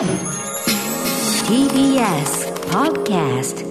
[0.00, 0.08] TBS
[2.70, 3.68] Podcast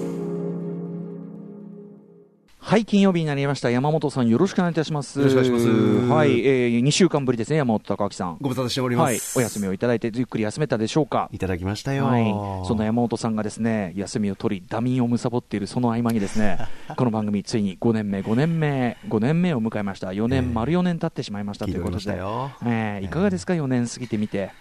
[2.60, 3.72] はい、金曜日になりました。
[3.72, 5.18] 山本さん、よろしくお願いいたします。
[5.18, 8.38] よろしくお願いしますはい、えー、2週間ぶりですね、山本隆明さん。
[8.42, 9.40] ご無沙汰しております。
[9.40, 11.30] はい、お休みをいただいて、ゆっくり休めたでしょうか。
[11.34, 12.06] いただきましたよ。
[12.06, 12.26] はい、
[12.68, 16.60] そんな山本さんがですね、休みを取り、ダミンを貪っているその合間にですね、
[16.96, 20.10] この番組、ついに5年目、5年目、5年目を迎えました。
[20.10, 24.52] 4年、ええ丸4年経ってしまいましたということで、したよえーいかがですか、4年過ぎてみて。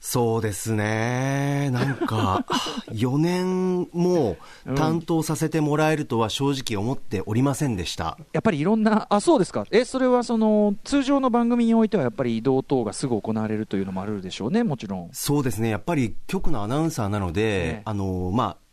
[0.00, 1.68] そうですね。
[1.70, 2.46] なんか、
[2.90, 4.38] 4年も
[4.74, 8.16] 担当させてもらえるとは正直思っておりませんでした。
[8.32, 9.66] やっぱりいろんな、あ、そうですか。
[9.70, 15.10] え、それはその、通常の番組においては、やっぱり移動等がすぐ行われるというのもあるでしょうね、もちろん。
[15.12, 15.68] そうですね。
[15.68, 18.69] やっぱり局のアナウンサーなので、ええあの、まあ、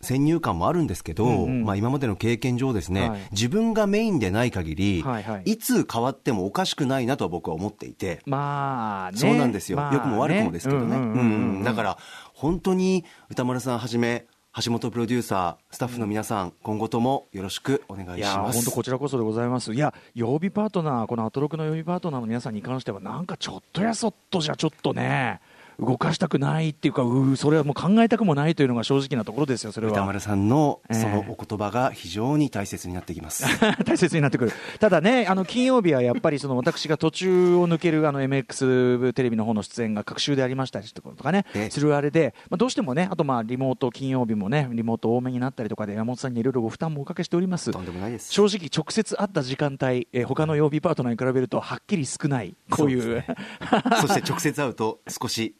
[0.00, 1.64] 先入観もあるんですけど、うんうん。
[1.64, 3.20] まあ今までの経験上ですね、はい。
[3.32, 5.52] 自分がメインでない限り、はいはい。
[5.52, 9.18] いつ変わってもおかしくないなとは僕は思っていて、まあね。
[9.18, 11.64] そうなんですよ、まあ良くも悪くもですけどね、うんうんうんうん。
[11.64, 11.98] だから
[12.34, 14.26] 本当に歌丸さんはじめ、
[14.64, 18.56] 橋本プロデューサー、スタッフの皆さん、今後ともよろしくお願いします。
[18.56, 19.74] 本当こちらこそでございます。
[19.74, 25.40] いや、曜日パートナー、このアトロクの曜日パートナーの皆さんに関しては、なんかちょっとやそっとじゃちょっとね、
[25.80, 29.92] 動かしたくないっていうか、うそれはもう考えたくもないというのが正直なところですよ、それは。
[29.92, 33.44] 歌丸さんのええそのお言葉が非常に大切になってきます。
[33.84, 34.52] 大切になってくる。
[34.78, 47.70] ただね、あの金曜日はやっぱりその 私が途中を抜けるあの MX テレビの方の出演が各週でありましたりとかね、ええするあれで、まあ、どうしてもね、あとまあリモート、金曜日もね、リモート多めになったりとかで、山本さんにいろいろご負担もおかけしております。
[47.70, 48.32] とんでもないです。
[48.32, 53.26] 正直、直接会った時間帯、えー他の曜日パートナーに比べるとはっきり少ない、こういうそうで
[54.00, 55.54] そして直接会うと少し、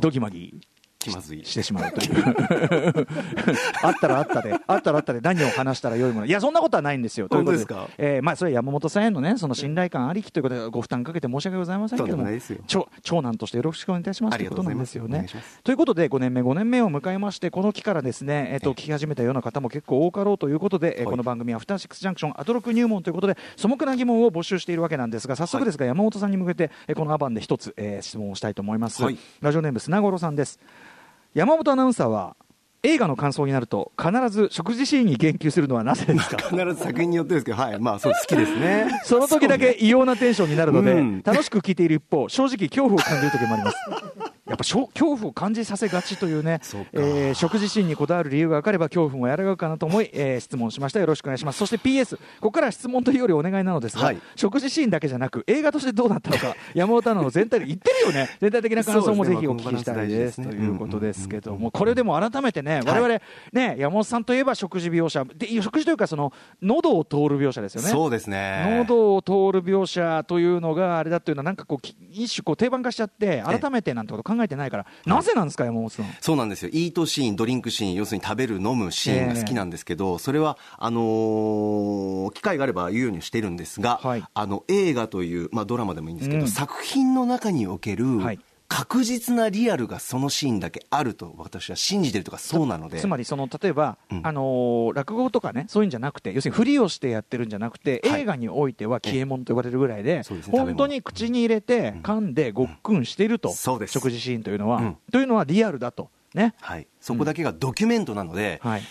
[0.00, 0.60] ドギマギ。
[1.10, 1.44] 気まずい。
[1.44, 2.14] してしまうという。
[3.82, 6.26] あったらあったで、あったらあったで何を話したらよいもの。
[6.26, 7.28] いや、そんなことはないんですよ。
[7.28, 7.88] ということですか？
[7.98, 12.26] えーまあ、それは山本さんへのね、その信頼感ありきということでご負担かけて申し訳ございませんけども
[12.66, 15.44] 長長男としてよろしくお願いいたしますあということりがとうございますなんですよね。
[15.64, 29.02] ということで、5年目、5年目を迎えまして、この期からですね、えっと、聞き始めたような方も結構多かろうということで、えーはいこの番組はアフターシックスジャンクションアトロク入門ということで、素朴な疑問を募集しているわけなんですが、早速ですが、山本さんに向けて、えーこのアバンで一つ、えー質問をしたいと思います。
[29.02, 30.58] はいラジオネーム砂五郎さんです。
[31.36, 32.34] 山本アナウンサーは、
[32.82, 36.38] 映画の感想になると、必ず食事シーンに言及するのはなぜですか？
[36.38, 38.88] 必ず作品によってですけど、はい、まあそう好きですね。
[39.04, 43.76] その時だけ異様なテンションになるので、うん楽しく聞いている一方、正直恐怖を感じる時もあります。
[44.46, 46.60] やっぱ恐怖を感じさせがちというね
[46.92, 51.00] えー食事シーンにこだわる理由が分かれば恐怖も和らぐかなと思い、えー質問しました。
[51.00, 51.58] よろしくお願いします。
[51.58, 58.28] そして PS、ここからは質問というよりお願いなのですが、はい食事シーンだけじゃなく、映画としてどうなったのか、 山本アナの全体で言ってるよね。
[58.40, 60.38] 全体的な感想もぜひお聞きしたいです。
[60.38, 63.20] ねいうことですけども、これでも改めてね、我々、
[63.52, 66.32] ね、山本さんといえば食事描写、で食事というか、その、
[66.62, 67.88] 喉を通る描写ですよね。
[67.88, 68.84] そうですね。
[68.86, 76.06] 喉を通る描写というのがあれだというのは、なんかこうき、一種こう定番化しちゃって、え改めてなんてこと考えてないから、なぜなんですか、山本さん。
[76.20, 76.70] そうなんですよ。
[76.72, 92.98] イートシーン、ドリンクシーン、要するに食べる、飲むシーンが好きなんですけど、それは、あのー機会があれば言うようにしてるんですが、はいあの、映画という、まあドラマでもいいんですけど、うん作品の中における、はい確実なリアルがそのシーンだけあると私は信じてるとかそうなので。
[92.98, 94.26] つまりその例えば、うん。
[94.26, 98.22] あのー落語とかね、そういうんじゃなくて、要するにふりをしてやってるんじゃなくて、はい。
[98.22, 99.24] 映画においては消え。
[99.24, 100.22] 物と呼ばれるぐらいで、ね。
[100.50, 102.00] 本当に口に入れて、うん。
[102.02, 103.92] 噛んで、ごっくんしていると、そうです。
[103.92, 104.96] 食事シーンというのは、うん。
[105.12, 106.10] というのはリアルだと。
[106.34, 106.54] ね。
[106.60, 106.86] はい。
[107.00, 108.82] そこだけがドキュメントなので、はい。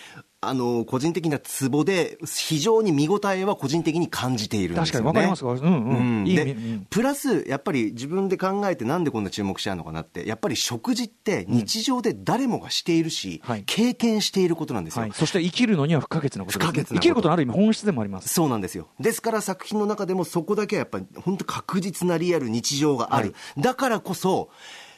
[0.47, 4.91] あの、個人的なツボで、非常に見応えは個人的に感じているんですよね。
[4.91, 6.27] 確かにわかりますかうんうん。
[6.27, 15.03] うんプラス、やっぱり自分で考えてなんでこんな注目しちゃうのかなって、やっぱり食事って日常で誰もがしているし、はい経験していることなんですよ。
[15.03, 15.11] はい。
[15.13, 16.65] そして生きるのには不可欠なことです、ね。
[16.65, 18.29] 不可欠生きることのある意味本質でもあります。
[18.29, 18.87] そうなんですよ。
[18.99, 23.35] ですから作品の中でもそこだけはやっぱり本当確実なリアル日常がある。
[23.57, 24.49] だからこそ、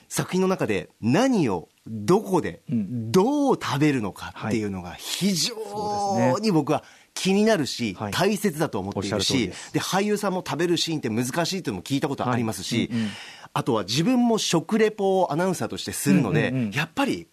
[0.10, 3.12] 作品の中で何をどこでうん。
[3.12, 6.84] どう食べるのかっていうのが非常に僕は
[7.14, 8.12] 気になるし、はい。
[8.12, 12.88] 大切だと思っているしで俳優さんも食べるシーンって難しいっていうのも聞いたことありますし、はい。
[12.88, 13.10] うんうん。
[13.54, 16.72] あとは自分も食レポをアナウンサーとしてするので、うんうんうん。
[16.72, 17.28] やっぱり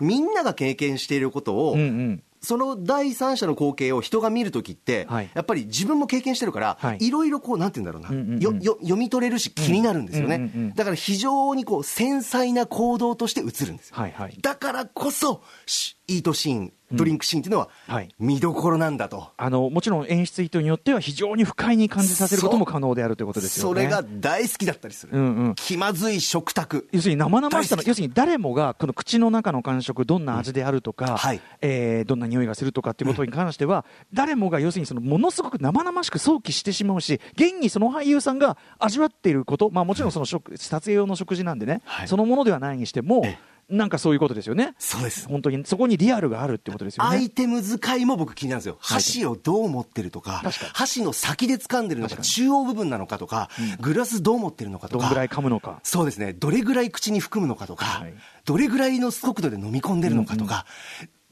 [0.00, 2.22] みんなが経験していることを、うんうん。
[2.44, 10.36] その第三者の光景を人が見るときって、はいやっぱり自分も経験してるから、はいいろいろこう、なんて言うんだろうな、うんうんうんよよ読み取れるし気になるんですよね。
[10.36, 13.96] うんうんうんだから非常にこう、繊細な行動として映るんですよ。
[13.96, 14.38] はいはい。
[14.40, 19.30] だからこそ、しイートシーン、ドリンクシーンっていうのははい、見どころなんだと。
[19.36, 23.82] あのもちろん演出意図によっては非常に不快に感じさせることも可能であるということですよね。
[23.82, 25.12] それが大好きだったりする。
[25.16, 26.88] うんうん気まずい食卓。
[26.92, 43.38] 要するに生々しさの要するに誰もがこの口の中の感触どんな味であるとか、はいえーどんな匂いがするとかっていうことに関しては、誰もが要するにそのものすごく生々しく想起してしまうし現にその俳優さんが味わっていること、まあ、もちろんその食撮影用の食事なんでね、はいそのものではないにしてもえ
[43.68, 44.74] なんかそういうことですよね。
[44.78, 47.16] そうです本当に、そこにリアルがあるってことですよね。
[47.16, 48.78] アイテム使いも僕気になるんですよ。
[48.80, 53.50] はい箸をどう持ってるとか、箸の先で掴んでるのか、中央部分なのかとか、
[53.80, 55.04] グラスどう持ってるのかとか。
[55.04, 55.80] どんぐらい噛むのか。
[55.82, 56.32] そうですね。
[56.32, 58.14] どれぐらい口に含むのかとか、はい
[58.44, 60.66] どれぐらいの速度で飲み込んでるのかとか、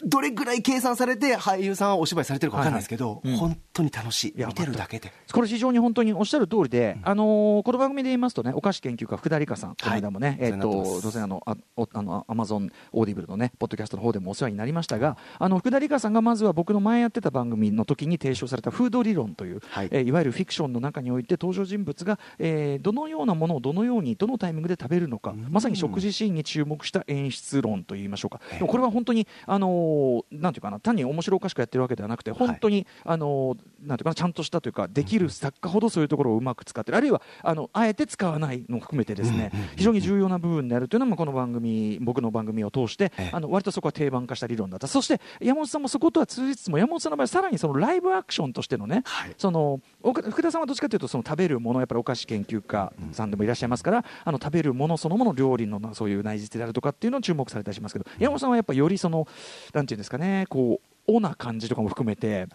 [0.04, 3.32] どれぐらい計算されて俳優さんはお芝居されてるか分かんないですけど、はいはい。
[3.34, 3.38] うん。
[3.38, 4.34] 本当に楽しい。
[4.36, 5.12] 見てるだけで。
[5.32, 11.02] これ非常に本当におっしゃる通りで、あのーこの番組で言いますとね、お菓子研究家、福田里香さん、この間もね、えっ、お世話になっと、す。
[11.02, 19.86] 当然あの、あおあの、 Amazon Audible のね、ポッドキャストの方でもお世話になりましたが、あの、福田里香さんがまずは僕の前やってた番組の時に提唱されたフード理論という、はい。
[19.86, 28.40] いえーいわゆるフィクションの中において登場人物が、えーどのようなものをどのように、どのタイミングで食べるのか、まさに食事シーンに注目した演出論といいましょうか。
[28.66, 29.91] これは本当に、あのー
[30.30, 44.86] なんていうかな、単に面白おかしくやってるわけではなくて、本当に、あのーなんていうかな、ちゃんとしたというか、できる作家ほどそういうところをうまく使ってる、あるいは、あの、あえて使わないのを含めてですね、非常に重要な部分であるというのも、この番組、僕の番組を通してええ、あの、割とそこは定番化した理論だった。
[44.86, 49.34] そして、山本さんもそことは通じつつも、山本さんの場合、さらにそのライブアクションとしてのね、はい。
[49.36, 59.26] その、福田さんはどっちかというと、その食べるもの、やっぱりお菓子研究家さんでもいらっしゃいますから、あの、食べるものそのもの料理のなそういう内実であるとかっていうのを注目されたりしますけど、山本さんはやっぱよりその、
[59.82, 62.46] なんていうんですかね、こう、オな感じとかも含めて、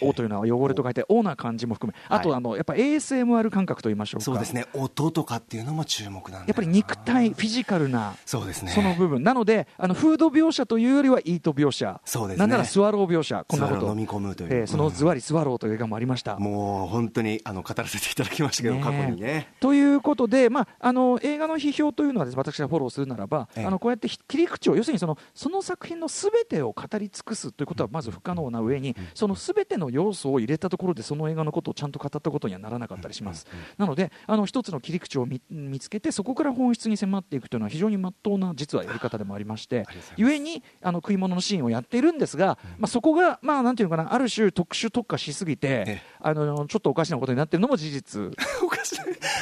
[0.00, 4.24] オというのは汚れと書いて、オな感じも含め、あと、はいあの、やっぱ ASMR 感覚と言いましょうか。
[4.24, 4.66] そうですね。
[4.74, 8.72] 音とかっていうのも注目なんやっぱり肉体、フィジカルな、そうですね。
[8.72, 9.22] その部分。
[9.22, 12.00] なので、あの、フード描写というよりは、イート描写。
[12.04, 13.44] そうですねなんならスワロー描写。
[13.48, 13.86] こんなこと。
[13.88, 16.38] 飲み込むというえーそのズワリスワローという映画もありました。
[16.38, 19.48] もう本当にあの語らせていただきましたけど、ね過去にね。
[19.60, 33.46] ということで、まあ、あの映画の批評というのはです、私がフォローするならば、ええあのこうやってひ切り口を、要するにそのその作品のすべてを語り尽くすということはまず不可能な上に、そのすべての要素を入れたところで、その映画のことをちゃんと語ったことにはならなかったりします。
[33.78, 40.20] なので、あの一つの切り口を見見つけて、そこから本質に迫っていくというのは、非常にまっとうな実はやり方でもありましてありがとうござい、ます。
[40.20, 48.20] ゆえにあの食い物のシーンをやっているんですが、まあ、そこが、まあ、なんていうのかな、ある種、特殊特化しすぎてえ、あのちょっとおかしなことになっているのも事実。
[48.62, 48.98] おかしい。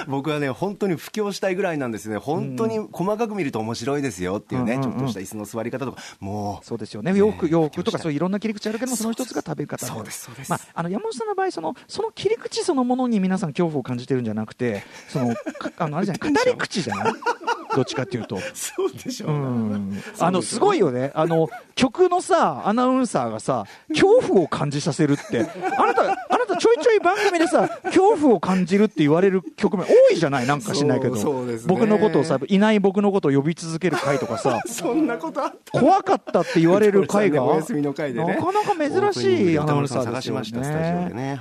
[0.07, 2.17] 僕はね、本当に布教したいぐらいなんですね。
[2.17, 4.93] 本当に細かく見ると面白いですよっていうね、うんうんうん。
[4.93, 6.65] ちょっとした椅子の座り方とか、もう。
[6.65, 10.51] そうですよね、洋服、ね洋服とかそういういろんな切り口あるけども、その一つが食べ方そうですそうです。
[10.51, 17.15] まあ、あの山本さんの場合その、その切り口そのものに皆さん恐怖を感じてるんじゃなくて、そのか あのあれじゃない、語り口じゃない？
[17.75, 18.39] どっちかっていうと。
[18.55, 19.35] そうでしょうう。
[19.35, 20.01] ん。
[20.21, 26.07] あのすごいよね、あの曲のさアナウンサーがさ恐怖を感じさせるって、あなた、あ
[26.39, 31.75] なたちょいちょい番組でさ恐怖を感じるって言われる局面多いじゃない、なんかしないけど、そうそうですね。
[31.75, 35.81] 僕のことをさ、いない僕のことを呼び続ける回とかさ、 そんなことあった？
[35.81, 41.41] 怖かったって言われる回が、お休みの回でねなかなか珍しいアナウンサーですよ探しましたスタジオでね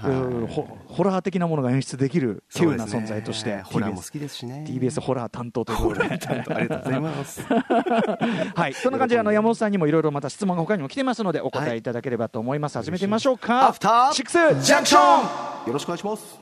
[0.88, 4.66] ホラー的なものが演出できる急な存在として、ホラーも好きですしね。
[4.68, 6.04] TBS ホラー担当ということで。
[6.04, 7.42] ありがとうございます。
[8.56, 12.78] はい、そんな感じであの山本さんにもいろいろまた質問が他にも来てますのでお答えいただければと思います。
[12.78, 13.69] 始めてみましょうか。
[13.69, 15.68] アフターシックスジャンクション。
[15.68, 16.40] よろしくお願いします。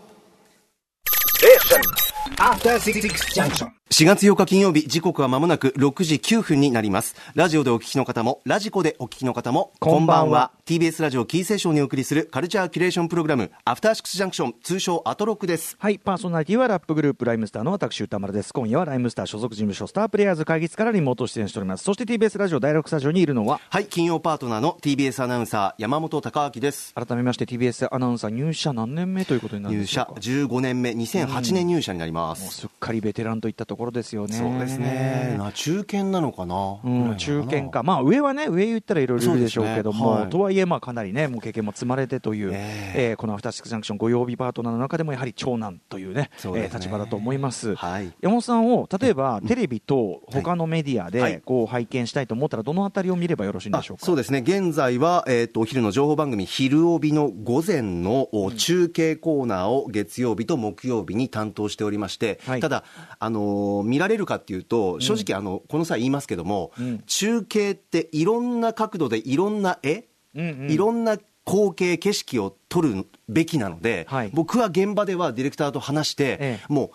[2.37, 3.01] After Six
[3.33, 3.80] Junction.
[3.91, 7.13] 4月8日金曜日、時刻は間もなく6時9分になります。
[7.35, 15.75] ラジオでお聞きの方も、ラジコでお聞きの方も、こんばんは TBS ラジオキーセーションにお送りするカルチャーキュレーションプログラム、アフターシックスジャンクション、通称アトロックです。
[15.77, 18.53] はい、パーソナリティはラップグループライムスターの私歌丸です。
[18.53, 21.83] 今夜はライムスター所属事務所スタープレイヤーズ会議室からリモート出演しております。
[21.83, 26.93] そして TBS ラジオ第6スタジオにいるのははい、金曜パートナーの TBS アナウンサー、山本貴明です。
[26.93, 30.55] 改めまして TBS アナウンサー入社何年目ということになるん入社でしょうか。
[30.55, 32.69] 15年目、2008年入社になりまもうす。
[32.81, 34.33] かりベテランといったところですよね。
[34.33, 35.35] そうですね。
[35.37, 40.29] な中堅なのかな、うん、中堅か、まあ、上はね、上言ったらいろいろいるでしょうけども、ねはい。
[40.29, 43.13] とはいえ、まあ、かなりね、もう経験も積まれてという、ええ。
[43.13, 46.63] ーこのアフターシックスジャンクション、ご曜日パートナーの中でも、やはり長男というね、そうね。
[46.63, 47.75] えー立場だと思います。
[47.75, 48.11] はい。
[48.21, 51.41] 山本さんを、例えば、テレビと他のメディアではい。
[51.41, 54.05] こう拝見したいと思ったら、どのあたりを見ればよろしいんでしょうか？
[54.05, 62.59] そうですね、現在は、えー、とお昼の情報番組、昼帯の午前の、お中継コーナーを月曜日と木曜日に担当しておりまして、はい。
[62.61, 62.70] ただ、
[63.19, 67.03] あのー見られるかっていうと、正直、あのこの際言いますけども、うん。
[67.05, 70.71] 中継っていろんな角度でいろんな絵、うんうん。
[70.71, 74.29] いろんな光景、景色を撮るべきなので、はい。
[74.33, 76.73] 僕は現場ではディレクターと話して、ええ。
[76.73, 76.91] もう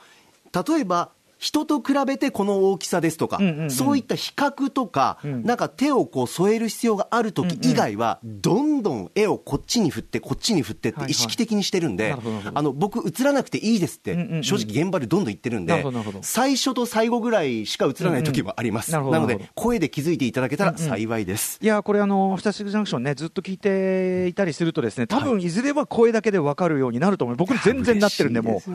[0.72, 3.70] 例えば人と比べてこの大きさですとか、うんうんうん。
[3.70, 5.42] そういった比較とか、うん。
[5.42, 11.06] なんか手をこう添える必要がある時以外は、どんどん絵をこっちに振って、こっちに振ってっはいはい。
[11.08, 12.58] て意識的にしてるんで、なるほどなるほど。
[12.58, 14.44] あの僕、映らなくていいですって、うんうんうん。
[14.44, 15.84] 正直現場でどんどん言ってるんで
[16.22, 18.96] 最初と最後ぐらいしか映らない時もあります。
[18.96, 21.58] うんうんなので、声で気づいていただけたら幸いです。
[21.62, 28.70] いやこれあの、アフターシックスジャンクションね、ずっと聞いていたりすると、ですね多分いずれは声だけで分かるようになると思う、僕、全然なってるんで、もう。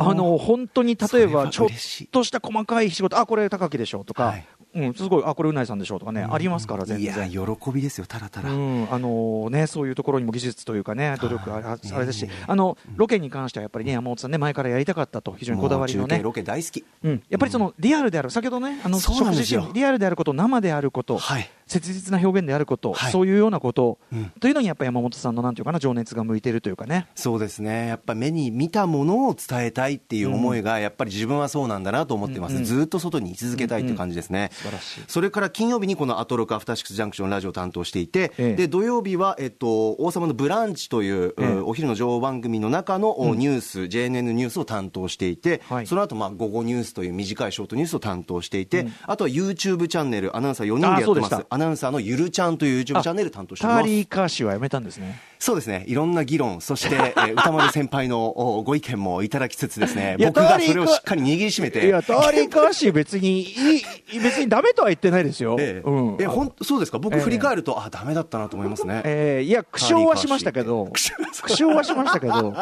[0.00, 1.74] あの本当に例えば、ちょっそ
[2.10, 4.46] とした細かい仕事、あこれ、高木でしょとか、はい。
[4.74, 7.30] うん、すごい、あ、これうないさんでしょうとかね、ありますから、全然。
[7.30, 16.20] 喜びですよたらたら、うん、あのね、そういうところにも技術というかね、努力あああれですし、あのロケに関してはやっぱりね、山本さんね、前からやりたかったと、非常にこだわりのね。
[16.22, 16.84] ロケ大好き。
[17.04, 23.12] うん、やっぱりそのリアルである、先ほどね、あの食事リアルであること、生であること、はい切実な表現であること、はい。
[23.12, 24.32] そういうようなこと、うん。
[24.40, 27.08] というのにやっぱり山本さんのなんていうかな、情熱が向いてるというかね。
[27.14, 27.88] そうですね。
[27.88, 32.64] やっぱ目に見たものを伝えたいっていう思いがやっぱり自分はそうなんだなと思ってます、うんうん。
[32.64, 35.00] ずっと外に居続けたいっていう感じですね、素晴らしい。
[35.08, 38.54] それから金曜日にこのアトロクアフターシックスジャンクションラジオを担当していて、ええ。
[38.54, 41.60] で土曜日は、えっと、王様のブランチという、ええ。
[41.60, 45.86] お昼の情報番組の中の、おニュース JNN ニュースを担当していて、はい。
[45.86, 55.20] その後まあ午後ニュースという短いショートニュースを担当していて、あとは YouTube チャンネルアナウンサー4人でやってますアナウンサーのゆるちゃんという YouTube チャンネル担当してますターリー・カーシーはやめたんですね。
[55.44, 58.24] そうですね、いろんな議論、そして、 えー歌丸先輩の
[58.58, 63.76] おご意見もいただきつつですね、僕がそれをしっかり握りしめて、いや、ターリー・カーシー別にい
[64.14, 65.56] い、別にダメとは言ってないですよ。
[65.60, 65.88] ええ。
[65.90, 66.16] うん。
[66.18, 67.20] えほんそうですか、僕、ええ。
[67.20, 69.02] 振り返ると、あダメだったなと思いますね。
[69.04, 72.56] えーいや、苦笑はしましたけど、 苦笑はしましたけど、 お気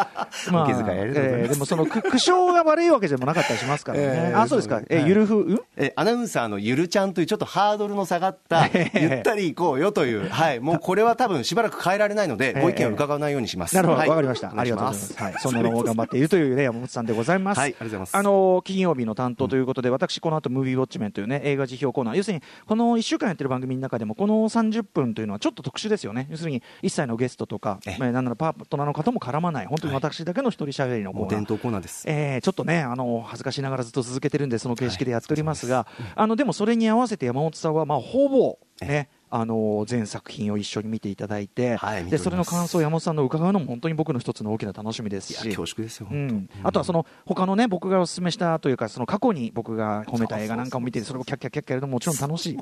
[0.51, 1.21] 遣いありがとうございます。
[1.21, 4.05] えーでもその苦苦笑が悪いわけでもなかったりしますからね。
[4.07, 4.81] ええあ、そうですか。
[4.89, 5.61] えはいゆるふ、うん？
[5.77, 9.01] えアナウンサーのゆるちゃんというちょっとハードルの下がった、ええ。
[9.01, 13.75] ゆったり行こうよという、はい、もうこれは多分しばらく変えられないので、ご意見を伺わないようにします。
[13.75, 14.53] なるほど、わ、はいかりました。
[14.57, 15.23] ありがとうございます。
[15.23, 17.59] はい、 そんなのを頑張っているというね、山本さんでございます。
[17.59, 26.27] はいありがとうございますあの金曜日の担当ということで、私この後ムービーウォッチメンというね映画辞表コーナー、要するにこの1週間やってる番組の中でもこの30分というのはちょっと特殊ですよね。
[26.31, 31.31] 要するに一切のゲストとか、ええーなんならパートナーの方も絡まない、本当に私だけの一人喋りのコーナー。
[31.31, 32.05] 伝統コーナーです。
[32.07, 45.45] えーちょっとねあの恥ずかしながらずっと続けてるんでその形式でやっておりますが、あのでもそれに合わせて山本さんはまあほぼねあの全作品を一緒に見ていただいて、はいでそれの感想を山本さんの伺うのも本当に僕の一つの大きな楽しみですし。
[45.45, 52.59] 恐縮ですよ、うん、あとはその他のね僕がお勧めしたというかその過去に僕が褒めた映画なんかを見てそれをキャッキャッキャッキャやるのももちろん楽しい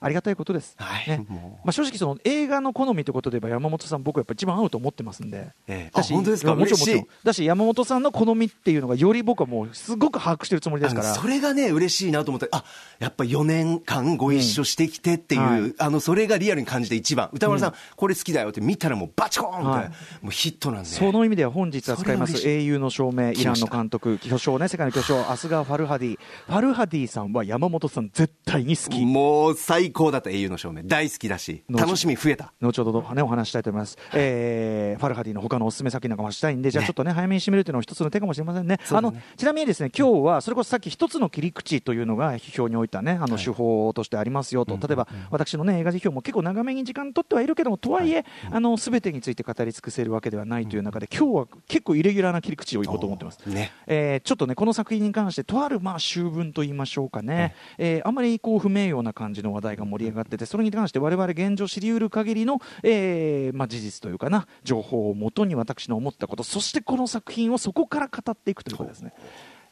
[0.00, 1.08] ありがたいことです、はい。
[1.08, 1.26] ね。
[1.28, 5.90] まあ、正直その映画の好みということで言えば山本さん僕やっぱ一番合うと思ってますんで、ええ。
[5.94, 6.54] だしあ本当ですか？
[6.54, 7.06] もちろんもちろん。
[7.22, 11.14] だし山本さんの好みっていうのがより僕はもうすごく把握してるつもりですから。
[11.14, 12.64] それがね、嬉しいなと思って、あ
[12.98, 15.74] やっぱ4年間ご一緒してきてっていう、うんはい。
[15.78, 19.88] あのそれがリアルに感じて一番、歌丸さん、これ好きだよって見たらもうバチコーンって、はい。
[20.22, 26.18] もうヒットなんで、その意味では本日扱います英雄の証明、イランの監督、巨匠ね、世界の巨匠、アスガー・ファルハディ。
[26.46, 29.04] ファルハディさんは山本さん絶対に好き。
[29.04, 32.52] もう最高だった、英雄の証明、大好きだし、楽しみ増えた。
[32.60, 38.78] 後ほど、ね、お話ししたいと思います、えーファルハディの他のおすすめ作品なんかもしたいんで、じゃあちょっとね、早めに締めるというのも一つの手かもしれませんね。
[38.90, 53.38] あのちなみにですね、今日はそれこそさっき一つの切り口というのが批評においたね、あの手法としてありますよと、例えば私のね、映画辞表も結構長めに時間取ってはいるけども、とはいえ、あの、すべてについて語り尽くせるわけではないという中で、今日は結構イレギュラーな切り口をいこうと思ってます。
[53.46, 53.72] ね。
[53.86, 69.12] えーちょっとね、この作品に関して、とあるまあ修文と言いましょうかね、えーあまりこう不名誉な感じの話題が盛り上がってて、それに関して我々現状知りうる限りの、えーまあ、事実というかな、情報をもとに私の思ったこと、そしてこの作品をそこから語っていくということですね。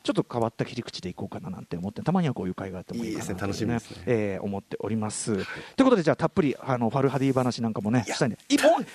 [0.09, 3.49] ちょっと変わった切り口でいこうかななんて思って、たまにはこういう会があってもいいかなといいですね。
[3.49, 4.03] 楽しみですね。
[4.07, 5.35] えー思っております。
[5.35, 5.45] という
[5.85, 8.39] ことで、じゃあ、たっぷりあのファルハディ話なんかもね、したいんで、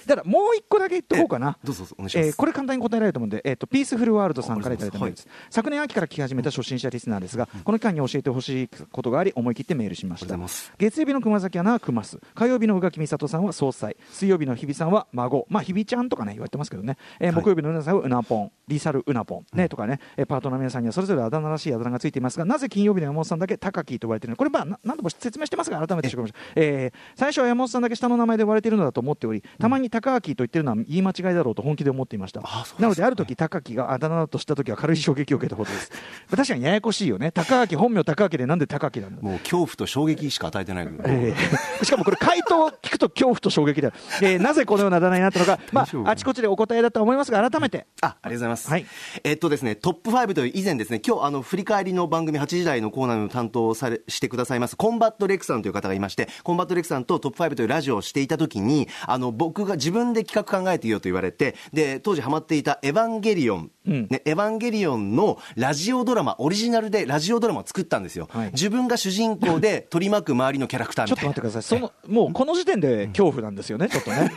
[0.07, 1.59] だからもう一個だけ言っとこうかな。
[1.63, 2.27] どうぞお願いします。
[2.27, 10.37] えーこれ簡単に答えられると思うんで、えー、とピースフルワールドさんからいただいたメールです、昨年秋から聞き始めた初心者リスナーですが、この期間に教えてほしいことがあり思い切ってメールしました。
[10.77, 15.45] 月曜日の熊崎アナは熊須火曜日の宇垣美里さんは総裁水曜日の日比さんは孫。
[15.49, 18.51] まあ日比ちゃんとかね言われてますけどね、えー木曜日のうなさんはうなぽん。
[18.67, 19.45] リサルうなぽん。
[19.53, 24.39] ね、とかね、えーパートナーの皆さんにはそれぞれあだ名らしいあだ名がついていますがなぜ金曜日の山本さんだけ高木と呼ばれているのか。
[24.39, 32.41] これまあな何度も説明してますが改めてしましょうえー最初は山本さんだけ下の名前で呼ばれているのだと思っておりたまに高明と言ってるのは言い間違いだろうと本気で思っていました。
[32.79, 35.91] なのである時高木があだ名だとした時は軽い衝撃を受けたことです。
[36.29, 37.31] 確かにややこしいよね。
[37.31, 39.21] 高明本名高明でなんで高木なんだ？
[39.21, 41.35] もう恐怖と衝撃しか与えてない、えー
[41.83, 47.87] しかもこれ回答を聞くと恐怖と衝撃だよ、えーなぜこのようなあだ名になったのか、 まあ、あちこちでお答えだとは思いますが改めて。
[48.01, 48.69] あ、ありがとうございます。
[48.69, 48.85] はい。
[49.23, 68.29] えっとですね、トップ5という以前ですですね、今日あの振り返りの番組8時台のコーナーの担当されしてくださいますコンバット RECさんという方がいまして、コンバット RECさんとトップ5というラジオをしていた時に、あの僕が自分で企画考えていようと言われて、で当時ハマっていたエヴァンゲリオン、うんね、エヴァンゲリオンのラジオドラマ、オリジナルでラジオドラマを作ったんですよ。
[68.31, 71.29] はい自分が主人公で 取り巻く周りのキャラクターちょっとみたいな。
[71.29, 74.31] 待ってください、そのもうこの時点で恐怖なんですよね、ちょっとね。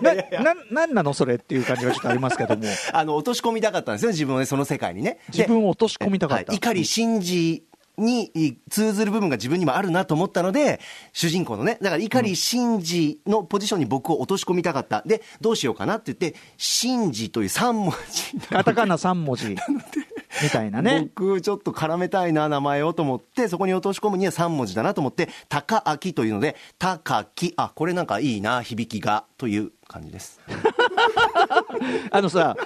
[0.40, 5.18] なななんなの、それっていう感じがちょっとありますけども、 あの落とし込みたかったんですよ、自分をね、その世界にね。
[5.30, 6.52] で自分を落とし込みたかった。
[6.52, 7.64] はい、碇シンジ
[7.98, 10.80] に通ずる部分が自分にもあるなと思ったので、
[11.12, 15.02] 主人公のね、だから碇シンジのポジションに僕を落とし込みたかった。
[15.04, 19.56] で、どうしようかなって言って、シンジという3文字のカタカナ3文字。
[20.42, 21.08] みたいなね。
[21.14, 30.40] 僕、ちょっと絡めたいな、名前をと思って、そこに落とし込むには3文字だなと思って、高明というので、高き、あ、これなんかいいな、響きが、という感じです。
[32.10, 32.56] あのさ、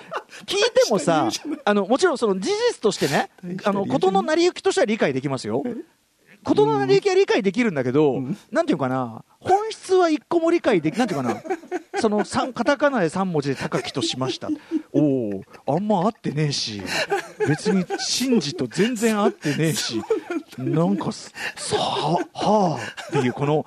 [0.47, 1.29] 聞いてもさ、
[1.65, 3.31] あのもちろんその事実としてね、
[3.65, 5.63] あの事の成り行きとしては理解できますよ。
[6.45, 8.21] 事の成り行きは理解できるんだけど、
[8.51, 11.41] なんていうかな、本質は一個も理解でき、なんていうかな、
[12.01, 14.49] その三カタカナで3文字で高きとしました。
[14.93, 16.83] おお、あんま合ってねえし、
[17.47, 20.03] 別に真治と全然合ってねえし、
[20.59, 21.29] なんかさ、
[21.77, 23.65] はあっていうこの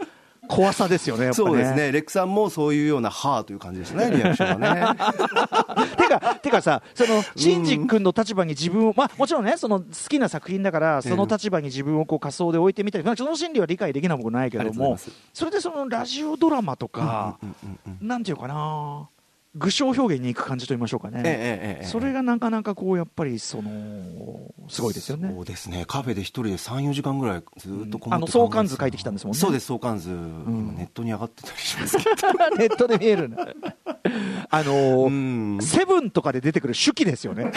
[0.48, 1.34] 怖さですよね、ね。
[1.34, 1.92] そうですね。
[1.92, 5.96] レックさんもそういうような、はあという感じですね、 リアクションはね。
[5.98, 14.98] てか、てかさ、その、シンジ君の立場に自分を、まあ、もちろんね、その好きな作品だから、その立場に自分をこう仮想で置いてみたり、まあ、その心理は理解できなくもないけども
[15.34, 17.38] それでそのラジオドラマとか、
[18.02, 19.10] なんていうかな、
[19.56, 21.22] 具象表現に行く感じと言いましょうかね。
[21.26, 23.72] えええそれがなかなかこう、やっぱり、その、
[24.68, 25.32] すごいですよね。
[25.34, 25.86] そうですね。
[25.88, 30.10] カフェで一人で3、4時間ぐらいずっとこあの相関図書いてきたんですもんねそうです、相関図。
[30.10, 32.10] 今ネットに上がってたりしますけど。
[32.58, 33.48] ネットで見えるな
[34.50, 37.52] あのーうんセブンとかで出てくる手記ですよね。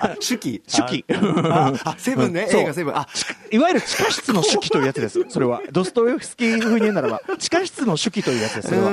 [0.00, 0.62] あ、手記。
[0.66, 1.04] 手記。
[1.10, 2.46] あ、あセブンね。
[2.48, 2.96] そう映画セブン。
[2.96, 3.06] あ、
[3.50, 5.24] いわゆる地下室の手記というやつです。
[5.28, 5.60] それは。
[5.72, 8.68] ドストエフスキー風に言うならば、地下室の手記というやつです。
[8.68, 8.90] それは。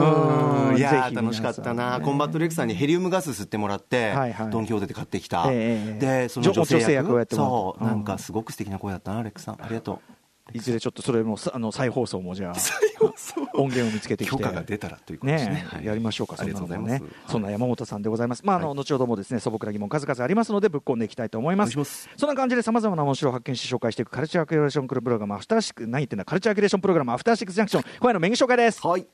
[0.00, 10.00] うーんいや楽しかったな、ねコンバット RECさんにヘリウムガス吸ってもらって、はいはいドン・キホーテで買ってきた、ええでその女性役をやってもらそう、うんなんかすごく素敵な声だったな、レックさん、ありがと
[10.52, 12.54] いずれちょっとそれもさあの再放送もじゃあ
[13.54, 15.66] 音源を見つけてう、きて許可が出たらということですねね。
[15.66, 16.36] はいやりましょうか。
[16.36, 17.02] そんなのね。
[17.28, 18.42] そんな山本さんでございます。
[18.44, 22.08] まあ、あの、後ほどもですね、素朴な疑問数々ありますので、ぶっ込んでいきたいと思います。
[22.16, 28.86] そんな感じで、さまざまな面白を発見し紹介していくカルチャークリエーションプログラム、アフターシック、何言ってんだ、カルチャークリエーションプログラム、アフターシックスジャンクション、今夜のメイン紹介です。
[28.86, 29.06] はい。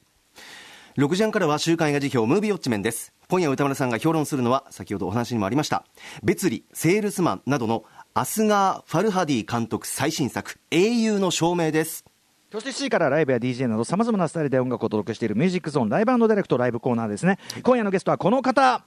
[0.96, 3.12] 6時半からは週刊映画辞表ムービーウォッチメンです。
[3.28, 5.84] 今夜歌丸さんが評論するのは、先ほどお話にもありました、
[6.22, 7.84] 別離、セールスマンなどの
[8.14, 12.06] アスガー・ファルハディ監督最新作、英雄の証明です。
[12.50, 17.38] そして7時からライブや DJ などさまざまなスタイルで音楽をお届けしているミュージックゾーンライブダイレクトライブコーナーですね。
[17.62, 18.82] 今夜のゲストはこの方。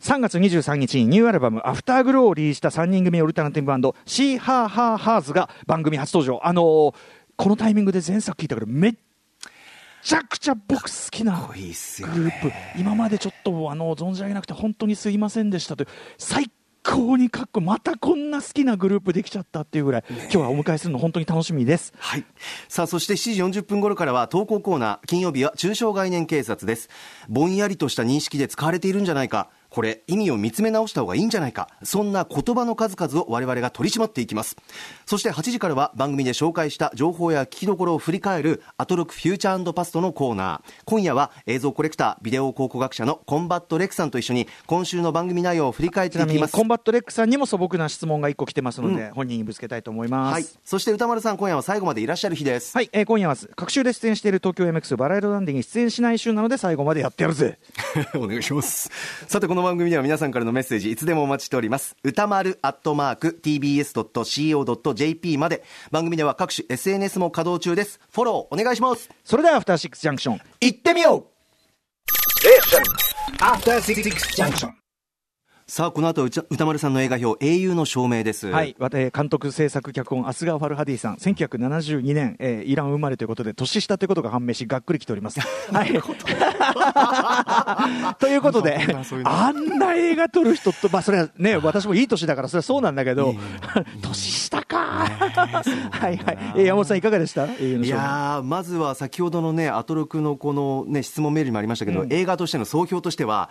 [0.00, 6.94] 3月23日にニューアルバム「アフターグロー」をリリースした3人組オルタナティブバンドシーハーハーハーズが番組初登場あのー
[7.40, 8.94] このタイミングで前作聞いたからめっ
[10.02, 16.50] ちゃくちゃ僕好きなグループ今までちょっとあの存じ上げなくて本当にすいませんでしたという最
[16.82, 22.24] 高にかっこまたこんな好きなグループできちゃったっていうぐらい、今日はお迎えするの本当に楽しみですはい。
[22.68, 26.88] さあ、そして7時40分頃からは投稿コーナー、金曜日は中小概念警察です。
[27.28, 29.50] ぼんやりとした認識で使われているんじゃないか。
[29.70, 31.68] これ、意味を見つめ直した方がいいんじゃないか。
[31.82, 34.56] そんな言葉の数々を我々が取り締まっていきます。
[35.06, 40.70] そして8時からは番組で紹介した情報や聞きどころを振り返るアトロクフューチャーパストのコーナー。
[40.84, 46.52] 今夜は映像コレクター、ビデオ考古学者のコンバット RECさんと一緒に今週の番組内容を振り返っていみきます。
[46.52, 50.32] にコンバット RECさんにも素朴な質問が1個来てますので、本人にぶつけたいと思います。
[50.32, 50.46] はい。
[50.64, 52.76] そして宇多丸さん、今夜は最後までいらっしゃる日です。
[52.76, 57.58] はい、えー今夜は隔週で出演している東京 MX バラいろダンディに出演しない週なので最後までやってやるぜ。
[58.14, 58.90] お願いします。
[59.26, 61.96] さて、この番組では皆さんからのメッセージ、いつでもお待ちしております。
[62.02, 68.00] 歌丸アットマーク tbs.co.jp まで、番組では各種 SNS も稼働中です。
[68.12, 69.10] フォローお願いします。
[69.24, 71.24] それではアフターシックスジャンクション行ってみよう
[73.38, 74.02] After Six
[74.36, 74.80] Junction.
[75.70, 78.48] さあ、この後、歌丸さんの映画表、英雄の証明です。
[78.48, 78.74] はい、
[79.14, 85.38] 監督、制作、脚本、アスガー・ファルハディさん、1972年、えーイラン生まれということで、年下ということが判明し、がっくりきております。
[85.72, 85.92] はい。
[88.18, 88.78] ということで、
[89.24, 93.34] あんな映画撮る人と、まあ、それはね、私もいい年だから、それはそうなんだけど、
[94.02, 94.78] 年下か。
[94.78, 96.38] はいはい。
[96.56, 97.46] えー山本さん、いかがでした？
[97.46, 103.50] いやーまずは先ほどのね、アトロクのこのね、質問メールにもありましたけど、映画としての総評としては、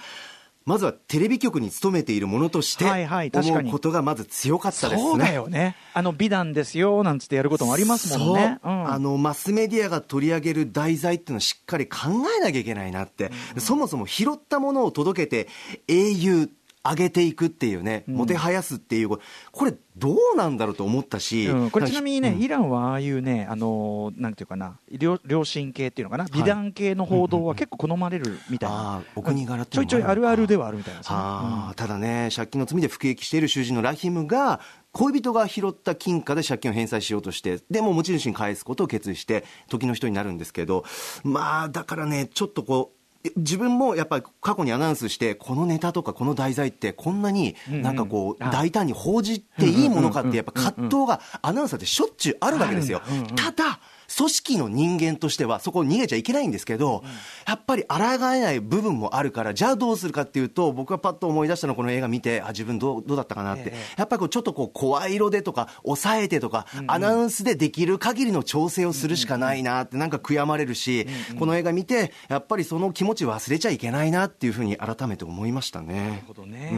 [0.66, 5.10] まずはテレビ局に勤めているものとして、はいはい思うことがまず強かったですね。
[5.10, 5.76] そうだよね。
[5.94, 8.60] あの、美談ですよ、なんつってやることもありますもんね。
[8.64, 15.48] そう、んあのマスメディアが取り上げる題材っていうのをしっかり考えなきゃいけないなって、そもそも拾ったものを届けて
[15.88, 16.50] 英雄
[16.84, 22.42] 上げていくっていうね、もてはやすっていうこれどうなんだろうと思ったし、うん、これちなみにね、うん。
[22.42, 31.02] イランはああいうね、あのーなんていうかな、良良心系っていうのかな、美談系の報道は結構好まれるみたいな、あーお国柄ってちょいちょいあるあるではあるみたいな。
[31.02, 34.62] ね、あーただね、借金の罪で服役している囚人のラヒムが、
[34.92, 40.86] 恋人が拾った金貨で借金を返済しようとして、でも持ち主に返すことを決意して、時の人になるんですけど、
[41.24, 42.99] まあ、だからね、ちょっとこう、
[43.36, 53.02] 自分もやっぱり過去にアナウンスして、このネタとかこの題材って、こんなになんかこう、大胆に報じていいものかって、やっぱ葛藤がアナウンサーってしょっちゅうあるわけですよ。
[53.36, 53.80] ただ、
[54.16, 57.04] 組織の人間としてはそこ逃げちゃいけないんですけど、
[57.48, 76.10] やっぱり抗えない部分もあるから、じゃあどうするかっていうと、僕がパッと思い出したのはこの映画見て、あ、自分どうどうだったかなって、やっぱりこうちょっとこう声色でとか、抑えてとか、アナウンスでできる限りの調整をするしかないなって、なんか悔やまれるし、この映画見て、やっぱりその気持ち忘れちゃいけないなっていうふうに改めて思いましたね。
[76.10, 76.72] なるほどね、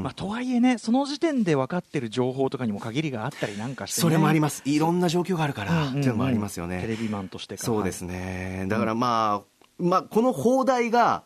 [0.00, 4.62] まあ、とはいえね、その時点で分かってる情報とかにも限りがあったりなんかして、ね、それもあります。
[4.64, 6.80] いろんな状況があるから、うんうんうんっていうのもありますよね。
[6.80, 8.64] テレビマンとしてかそうですね。
[8.68, 11.24] だからまあ、まあ、この放題が、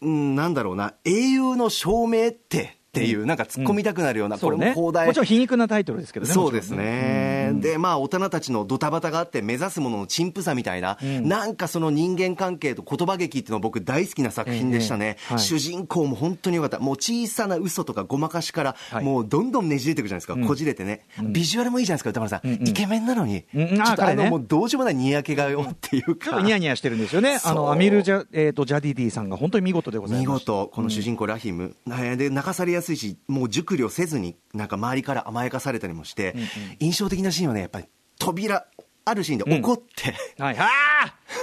[0.00, 11.26] うん、なんだろうな、英雄の証明って、っていう、なんか突っ込みたくなるような、これそうね、もちろん皮肉なタイトルですけどね、そうですね、で、まあ、大人たちのドタバタがあって、目指すものの陳腐さみたいな、ん。
[11.26, 15.42] なんかその人間関係と言葉劇っていうのは僕、大好きな作品でしたね、ええはい。
[15.42, 19.04] 主人公も本当によかった、もう小さな嘘とかごまかしから、はい。
[19.04, 22.68] もうどんどんねじれていくじゃないですか、こじれてね、ビジュアルもいいじゃないですか、歌丸さん、うんうん。
[22.68, 24.30] イケメンなのに、うんあちょっとあの、彼ね。
[24.30, 30.40] もうどうしようもないにやけ顔っていうちょっニヤニヤしてるんですよね、あのアミルジャ,、えー、とジャディディさんが本当に見事でござい見ます。
[30.40, 36.34] 事、この主人公、ラヒム、ねで泣かされやすいし、もう熟慮せずに、なんか周りから甘やかされたりもして、
[36.80, 37.86] 印象的なシーンはね、やっぱり
[38.18, 38.66] 扉、
[39.04, 40.68] あるシーンで怒って、はい、あ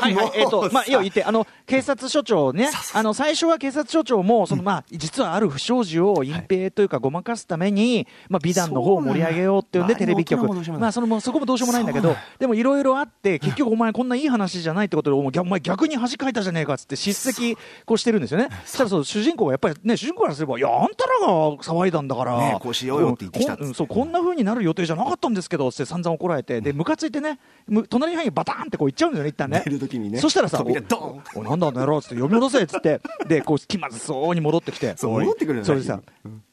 [0.01, 10.47] はいはいえっ、と、まあ、さ要は言って、あの、警察署長ねあの、最初は警察署長も、その、まあ、実はある不祥事を隠蔽というか、ごまかすために、まあ、美談の方を盛り上げようっていうんで、テレビ局。
[10.79, 18.49] まあ、その、もうそこもどうしようもないんだけどでも、いろいろあって、結局、お前、こんないい話じゃないってことで、お前、逆に恥かいたじゃねえかっつって、叱責、こうしてるんですよね。
[18.65, 29.63] そしたら、そう、主人公はやっぱりね、主人公からすれば、いや、あんたらが騒いだんだから、ねえこうしようよって言ってきたそう、こんな風になる予定じゃなかったんですけど、って散々怒られて、で、ムカついてね、む隣の部屋にバターンってこう行っちゃうんですよね、一旦ね。
[29.79, 36.01] 寝る時にねそしたらさ、扉ドンおおなんだあの野郎っつって呼び戻せっつって、で、こう気まずそうに戻ってきて、そう戻ってくるそれでさ、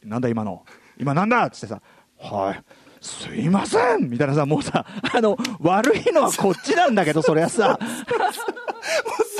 [0.05, 0.65] なんだ今の、
[0.99, 1.81] 今なんだっつってさ、
[2.19, 2.62] はい。
[3.01, 4.85] すいませんみたいなさ、もうさ、
[5.15, 7.79] あの、悪いのはこっちなんだけど、そりゃさ、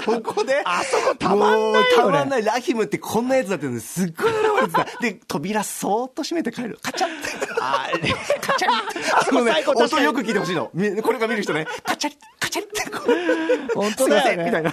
[0.05, 2.45] そこで、あそこたまんないよねたまんない。
[2.45, 5.01] ラヒムってこんなやつだってすっごい現れてた。
[5.01, 6.79] で、扉そーっと閉めて帰る。
[6.81, 7.46] カチャって。
[7.61, 7.99] あれ、
[8.41, 9.31] カチャって。
[9.31, 10.71] あのね音よく聞いてほしいの。
[10.75, 13.75] みこれが見る人ね、カチャリ、カチャリってこう。
[13.75, 14.73] 本当だよねみたいな。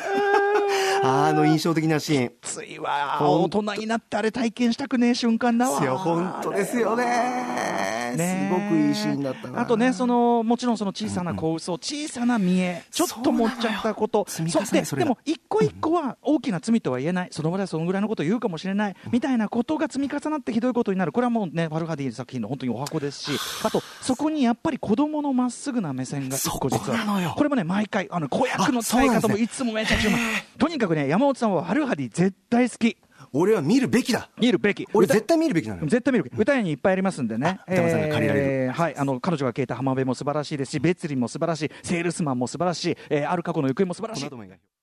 [1.05, 2.31] あの印象的なシーン。
[2.41, 5.79] ついわ、大人になってあれ体験したくねえ瞬間だわ。
[5.97, 7.92] 本当ですよね。
[8.15, 8.49] ね。
[8.51, 9.61] すごくいいシーンだったな。
[9.61, 14.65] あとね、そのもちろんその小さな小嘘、小さな見え、ちょっと持っちゃったこと、そうなのよ。
[14.65, 15.05] 積み重ねそれだ。
[15.05, 23.71] ででも、一個一個は大きな罪とは言えない、その場ではそのぐらいのことを言うかもしれない、みたいなことが積み重なってひどいことになる、これはもうね、ファルハディ作品の本当にお箱ですし、あ。
[23.71, 30.21] と、そこにやっぱり子供のまっすぐな目線が一個実は、これもね、毎回、あの子役の使い方もいつもめちゃくちゃうまい、
[30.57, 32.97] とにかくね、山本さんはファルハディ絶対好き、
[33.33, 34.29] 俺は見るべきだ。
[34.39, 34.83] 見るべき。
[34.83, 35.87] 歌俺絶対見るべきなのよ。
[35.87, 44.47] 絶対見る歌屋にいっぱいありますんでね、あ歌丸さんが借りられるえーはい、あの彼女が消えた浜辺も素晴らしいですし、ベツリンも素晴らしい、セールスマンも素晴らしい、えーある過去の行方も素晴らしいこの後。
[44.47, 44.73] も描いて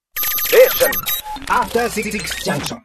[1.47, 2.11] After Six
[2.45, 2.79] Junction.